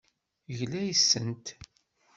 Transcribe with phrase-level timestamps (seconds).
[0.49, 1.45] Yegla yes-sent.